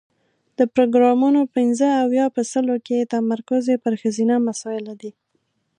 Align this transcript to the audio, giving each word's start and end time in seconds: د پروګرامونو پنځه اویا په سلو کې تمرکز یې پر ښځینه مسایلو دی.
د 0.57 0.59
پروګرامونو 0.73 1.41
پنځه 1.55 1.87
اویا 2.03 2.25
په 2.35 2.41
سلو 2.51 2.75
کې 2.87 3.09
تمرکز 3.13 3.63
یې 3.71 3.77
پر 3.83 3.93
ښځینه 4.01 4.35
مسایلو 4.47 4.93
دی. 5.01 5.11